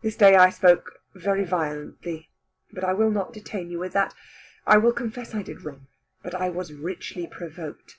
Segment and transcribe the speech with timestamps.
[0.00, 2.30] This day I spoke very violently.
[2.72, 4.14] But I will not detain you with that.
[4.66, 5.88] I will confess I did wrong;
[6.22, 7.98] but I was richly provoked.